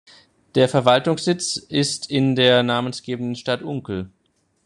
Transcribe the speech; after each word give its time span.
Der 0.55 0.67
Verwaltungssitz 0.67 1.57
ist 1.57 2.09
in 2.09 2.35
der 2.35 2.63
namensgebenden 2.63 3.35
Stadt 3.35 3.61
Unkel. 3.61 4.09